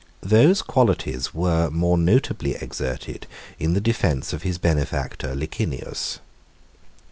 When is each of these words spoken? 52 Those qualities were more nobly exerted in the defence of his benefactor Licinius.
52 0.21 0.27
Those 0.35 0.61
qualities 0.63 1.31
were 1.35 1.69
more 1.69 1.95
nobly 1.95 2.55
exerted 2.55 3.27
in 3.59 3.75
the 3.75 3.79
defence 3.79 4.33
of 4.33 4.41
his 4.41 4.57
benefactor 4.57 5.35
Licinius. 5.35 6.17